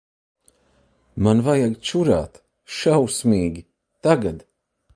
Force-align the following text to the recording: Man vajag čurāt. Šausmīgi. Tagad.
Man 1.27 1.43
vajag 1.49 1.75
čurāt. 1.89 2.41
Šausmīgi. 2.79 3.65
Tagad. 4.09 4.45